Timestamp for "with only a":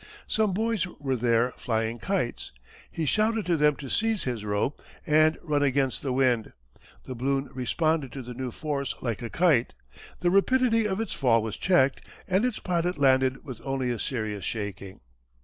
13.45-13.99